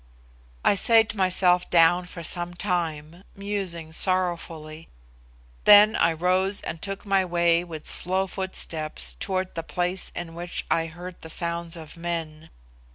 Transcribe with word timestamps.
I 0.65 0.73
sate 0.73 1.13
myself 1.13 1.69
down 1.69 2.05
for 2.07 2.23
some 2.23 2.55
time, 2.55 3.23
musing 3.35 3.91
sorrowfully; 3.91 4.87
then 5.65 5.95
I 5.95 6.11
rose 6.11 6.59
and 6.61 6.81
took 6.81 7.05
my 7.05 7.23
way 7.23 7.63
with 7.63 7.85
slow 7.85 8.25
footsteps 8.25 9.15
towards 9.19 9.53
the 9.53 9.61
place 9.61 10.11
in 10.15 10.33
which 10.33 10.65
I 10.71 10.87
heard 10.87 11.21
the 11.21 11.29
sounds 11.29 11.75
of 11.77 11.97
men. 11.97 12.49